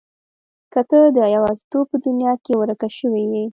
[0.73, 3.45] که ته د يوازيتوب په دنيا کې ورکه شوې يې.